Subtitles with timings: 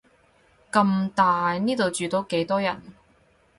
[0.71, 2.81] 咁大，呢度住到幾多人